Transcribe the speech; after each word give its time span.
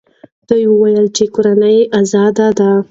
ده 0.47 0.55
وویل 0.71 1.07
چې 1.15 1.23
کورنۍ 1.33 1.75
یې 1.79 1.89
ازاده 1.99 2.47
ده. 2.59 2.71